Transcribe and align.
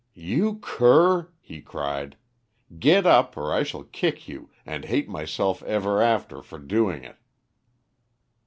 "You 0.15 0.57
cur!" 0.57 1.29
he 1.39 1.61
cried. 1.61 2.17
"Get 2.79 3.05
up, 3.05 3.37
or 3.37 3.53
I 3.53 3.61
shall 3.61 3.83
kick 3.83 4.27
you, 4.27 4.49
and 4.65 4.85
hate 4.85 5.07
myself 5.07 5.61
ever 5.61 6.01
after 6.01 6.41
for 6.41 6.57
doing 6.57 7.03
it." 7.03 7.17